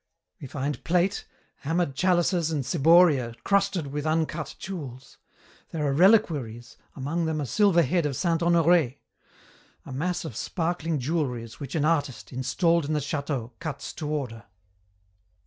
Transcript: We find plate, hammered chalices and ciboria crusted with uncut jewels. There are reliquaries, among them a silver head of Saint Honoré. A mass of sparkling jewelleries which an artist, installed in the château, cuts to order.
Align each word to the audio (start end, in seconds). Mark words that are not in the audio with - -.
We 0.39 0.47
find 0.47 0.83
plate, 0.83 1.27
hammered 1.57 1.93
chalices 1.93 2.49
and 2.49 2.63
ciboria 2.65 3.35
crusted 3.43 3.85
with 3.93 4.07
uncut 4.07 4.55
jewels. 4.57 5.19
There 5.69 5.85
are 5.85 5.93
reliquaries, 5.93 6.75
among 6.95 7.25
them 7.25 7.39
a 7.39 7.45
silver 7.45 7.83
head 7.83 8.07
of 8.07 8.15
Saint 8.15 8.41
Honoré. 8.41 8.97
A 9.85 9.91
mass 9.93 10.25
of 10.25 10.35
sparkling 10.35 10.97
jewelleries 10.97 11.59
which 11.59 11.75
an 11.75 11.85
artist, 11.85 12.33
installed 12.33 12.85
in 12.85 12.93
the 12.93 12.99
château, 12.99 13.51
cuts 13.59 13.93
to 13.93 14.09
order. 14.09 14.45